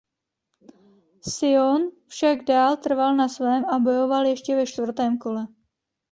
[1.25, 5.47] Sion však dál trval na svém a bojovali ještě ve čtvrtém kole.